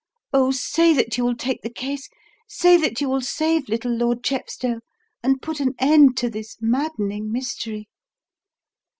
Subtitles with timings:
[0.33, 2.09] Oh, say that you will take the case,
[2.47, 4.79] say that you will save little Lord Chepstow
[5.21, 7.87] and put an end to this maddening mystery!"